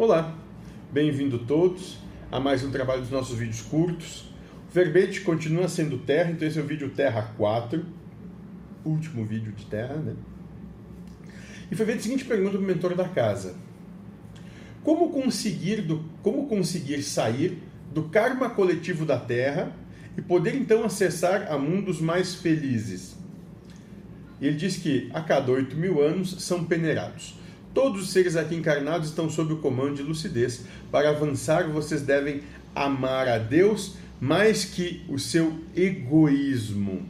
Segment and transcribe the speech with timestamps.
[0.00, 0.34] Olá,
[0.90, 1.98] bem-vindo todos
[2.32, 4.32] a mais um trabalho dos nossos vídeos curtos.
[4.66, 7.84] O verbete continua sendo Terra, então esse é o vídeo Terra 4,
[8.82, 10.16] último vídeo de Terra, né?
[11.70, 13.56] E foi feita a seguinte pergunta do mentor da casa:
[14.82, 17.58] Como conseguir, do, como conseguir sair
[17.92, 19.70] do karma coletivo da Terra
[20.16, 23.18] e poder então acessar a mundos mais felizes?
[24.40, 27.38] Ele diz que a cada 8 mil anos são peneirados.
[27.72, 30.64] Todos os seres aqui encarnados estão sob o comando de lucidez.
[30.90, 32.42] Para avançar, vocês devem
[32.74, 37.02] amar a Deus mais que o seu egoísmo.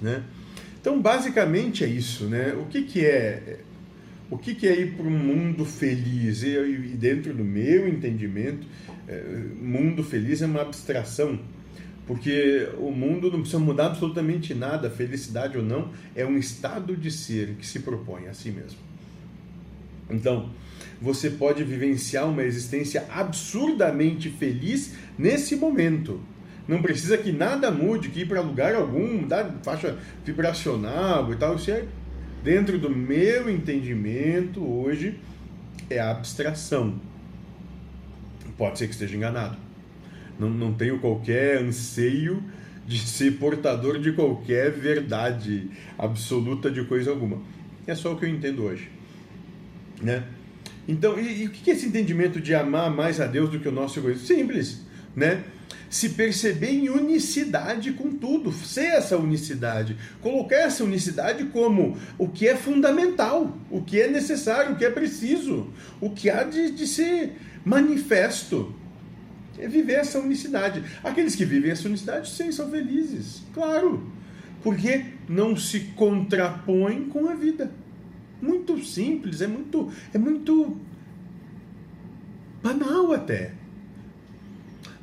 [0.00, 0.22] Né?
[0.80, 2.24] Então, basicamente é isso.
[2.24, 2.54] Né?
[2.54, 3.60] O que, que é
[4.28, 6.42] o que, que é ir para um mundo feliz?
[6.42, 6.56] E,
[6.98, 8.66] dentro do meu entendimento,
[9.06, 9.22] é,
[9.60, 11.38] mundo feliz é uma abstração.
[12.06, 17.10] Porque o mundo não precisa mudar absolutamente nada, felicidade ou não, é um estado de
[17.10, 18.85] ser que se propõe a si mesmo.
[20.08, 20.50] Então,
[21.00, 26.20] você pode vivenciar uma existência absurdamente feliz nesse momento.
[26.66, 31.56] Não precisa que nada mude, que ir para lugar algum, mudar faixa vibracional e tal.
[31.56, 31.84] Isso é,
[32.42, 35.18] dentro do meu entendimento hoje,
[35.88, 37.00] é abstração.
[38.58, 39.56] Pode ser que esteja enganado.
[40.38, 42.42] Não, não tenho qualquer anseio
[42.86, 47.42] de ser portador de qualquer verdade absoluta de coisa alguma.
[47.86, 48.90] É só o que eu entendo hoje.
[50.00, 50.24] Né?
[50.88, 53.68] Então, e, e o que é esse entendimento de amar mais a Deus do que
[53.68, 54.26] o nosso egoísmo?
[54.26, 54.82] Simples,
[55.14, 55.44] né?
[55.88, 62.46] Se perceber em unicidade com tudo, ser essa unicidade, colocar essa unicidade como o que
[62.46, 65.68] é fundamental, o que é necessário, o que é preciso,
[66.00, 68.74] o que há de, de ser manifesto.
[69.58, 70.82] É viver essa unicidade.
[71.02, 74.12] Aqueles que vivem essa unicidade, sim, são felizes, claro,
[74.62, 77.70] porque não se contrapõem com a vida
[78.40, 80.76] muito simples, é muito, é muito
[82.62, 83.54] banal até.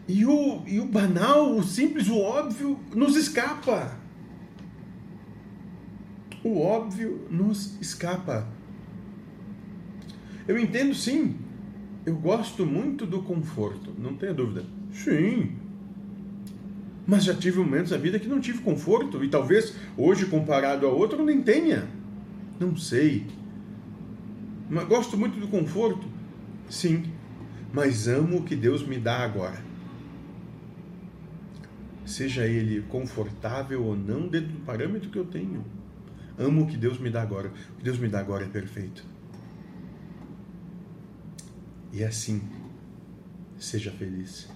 [0.07, 3.97] E o, e o banal, o simples, o óbvio nos escapa.
[6.43, 8.47] O óbvio nos escapa.
[10.47, 11.35] Eu entendo sim.
[12.05, 14.65] Eu gosto muito do conforto, não tenha dúvida.
[14.91, 15.53] Sim.
[17.07, 20.89] Mas já tive momentos na vida que não tive conforto e talvez hoje comparado a
[20.89, 21.87] outro nem tenha.
[22.63, 23.27] Não sei.
[24.69, 26.07] Mas gosto muito do conforto?
[26.69, 27.11] Sim.
[27.73, 29.61] Mas amo o que Deus me dá agora.
[32.05, 35.65] Seja ele confortável ou não, dentro do parâmetro que eu tenho.
[36.37, 37.49] Amo o que Deus me dá agora.
[37.49, 39.05] O que Deus me dá agora é perfeito.
[41.91, 42.41] E assim,
[43.57, 44.49] seja feliz.